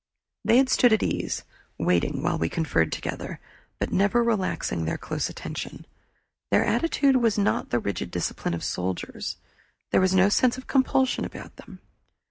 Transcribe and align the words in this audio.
They 0.43 0.57
had 0.57 0.67
stood 0.69 0.93
at 0.93 1.03
ease, 1.03 1.43
waiting 1.77 2.23
while 2.23 2.39
we 2.39 2.49
conferred 2.49 2.91
together, 2.91 3.39
but 3.77 3.91
never 3.91 4.23
relaxing 4.23 4.85
their 4.85 4.97
close 4.97 5.29
attention. 5.29 5.85
Their 6.49 6.65
attitude 6.65 7.17
was 7.17 7.37
not 7.37 7.69
the 7.69 7.77
rigid 7.77 8.09
discipline 8.09 8.55
of 8.55 8.63
soldiers; 8.63 9.37
there 9.91 10.01
was 10.01 10.15
no 10.15 10.27
sense 10.27 10.57
of 10.57 10.65
compulsion 10.65 11.23
about 11.23 11.55
them. 11.57 11.81